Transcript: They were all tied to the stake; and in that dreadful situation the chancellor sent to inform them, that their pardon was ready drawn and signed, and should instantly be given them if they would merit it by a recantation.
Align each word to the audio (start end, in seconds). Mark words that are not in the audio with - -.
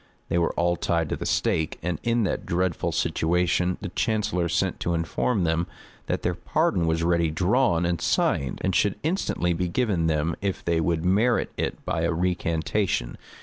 They 0.29 0.39
were 0.39 0.51
all 0.53 0.77
tied 0.77 1.09
to 1.09 1.15
the 1.15 1.27
stake; 1.27 1.77
and 1.83 1.99
in 2.01 2.23
that 2.23 2.43
dreadful 2.47 2.91
situation 2.91 3.77
the 3.81 3.89
chancellor 3.89 4.49
sent 4.49 4.79
to 4.79 4.95
inform 4.95 5.43
them, 5.43 5.67
that 6.07 6.23
their 6.23 6.33
pardon 6.33 6.87
was 6.87 7.03
ready 7.03 7.29
drawn 7.29 7.85
and 7.85 8.01
signed, 8.01 8.61
and 8.63 8.73
should 8.73 8.97
instantly 9.03 9.53
be 9.53 9.67
given 9.67 10.07
them 10.07 10.35
if 10.41 10.65
they 10.65 10.81
would 10.81 11.05
merit 11.05 11.51
it 11.55 11.85
by 11.85 12.01
a 12.01 12.11
recantation. 12.13 13.15